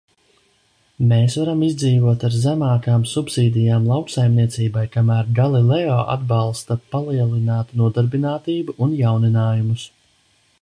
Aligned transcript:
Mēs 1.09 1.33
varam 1.39 1.59
izdzīvot 1.65 2.23
ar 2.29 2.37
zemākām 2.45 3.05
subsīdijām 3.11 3.85
lauksaimniecībai, 3.91 4.87
kamēr 4.97 5.29
Galileo 5.41 5.99
atbalsta 6.17 6.79
palielinātu 6.97 7.81
nodarbinātību 7.83 8.77
un 8.87 8.97
jauninājumus. 9.05 9.87